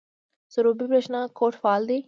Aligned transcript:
سروبي 0.53 0.85
بریښنا 0.91 1.21
کوټ 1.37 1.53
فعال 1.61 1.81
دی؟ 1.89 1.97